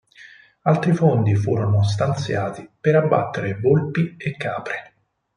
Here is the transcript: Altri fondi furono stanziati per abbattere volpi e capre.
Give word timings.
Altri 0.63 0.93
fondi 0.93 1.35
furono 1.35 1.83
stanziati 1.83 2.67
per 2.79 2.95
abbattere 2.95 3.53
volpi 3.59 4.15
e 4.17 4.35
capre. 4.35 4.93